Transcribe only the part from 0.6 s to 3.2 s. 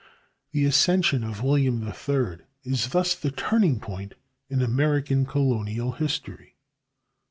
accession of William III is thus